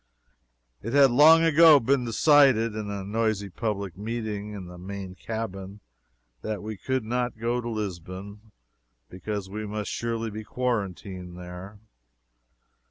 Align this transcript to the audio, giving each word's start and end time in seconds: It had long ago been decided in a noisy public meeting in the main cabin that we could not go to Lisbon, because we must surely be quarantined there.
It 0.81 0.93
had 0.93 1.11
long 1.11 1.43
ago 1.43 1.79
been 1.79 2.05
decided 2.05 2.73
in 2.75 2.89
a 2.89 3.03
noisy 3.03 3.49
public 3.51 3.95
meeting 3.95 4.51
in 4.51 4.65
the 4.65 4.79
main 4.79 5.13
cabin 5.13 5.79
that 6.41 6.63
we 6.63 6.75
could 6.75 7.03
not 7.05 7.37
go 7.37 7.61
to 7.61 7.69
Lisbon, 7.69 8.51
because 9.11 9.47
we 9.47 9.67
must 9.67 9.91
surely 9.91 10.31
be 10.31 10.43
quarantined 10.43 11.37
there. 11.37 11.77